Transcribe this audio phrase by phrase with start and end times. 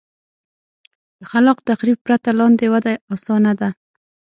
[1.19, 3.69] له خلاق تخریب پرته لاندې وده اسانه ده.